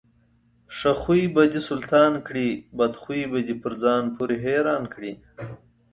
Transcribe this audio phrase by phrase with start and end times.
[0.77, 5.13] ښه خوى به دسلطان کړي، بدخوى به دپرځان پورې حيران کړي.